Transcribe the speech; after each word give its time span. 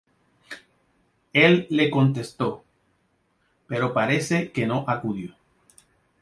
Él 1.31 1.67
le 1.69 1.91
contestó, 1.91 2.63
pero 3.67 3.93
parece 3.93 4.51
que 4.51 4.65
no 4.65 4.83
acudió. 4.87 5.35